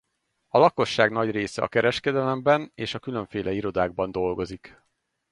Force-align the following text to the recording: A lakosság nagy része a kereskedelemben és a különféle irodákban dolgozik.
A 0.47 0.57
lakosság 0.57 1.11
nagy 1.11 1.31
része 1.31 1.61
a 1.61 1.67
kereskedelemben 1.67 2.71
és 2.75 2.93
a 2.93 2.99
különféle 2.99 3.51
irodákban 3.51 4.11
dolgozik. 4.11 4.77